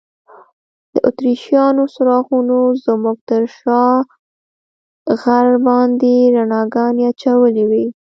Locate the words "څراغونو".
1.93-2.59